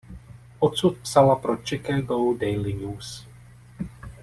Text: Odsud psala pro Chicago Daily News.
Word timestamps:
Odsud 0.59 0.97
psala 1.03 1.35
pro 1.35 1.57
Chicago 1.63 2.33
Daily 2.33 2.73
News. 2.73 3.27